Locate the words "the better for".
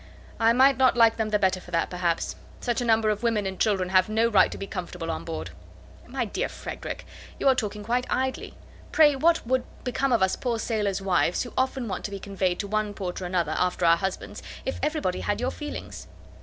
1.29-1.69